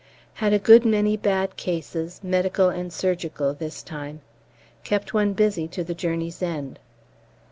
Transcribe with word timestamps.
Had 0.33 0.51
a 0.51 0.57
good 0.57 0.83
many 0.83 1.15
bad 1.15 1.57
cases, 1.57 2.21
medical 2.23 2.69
and 2.69 2.91
surgical, 2.91 3.53
this 3.53 3.83
time: 3.83 4.21
kept 4.83 5.13
one 5.13 5.33
busy 5.33 5.67
to 5.67 5.83
the 5.83 5.93
journey's 5.93 6.41
end. 6.41 6.79